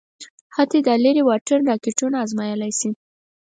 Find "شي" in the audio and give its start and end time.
2.79-2.89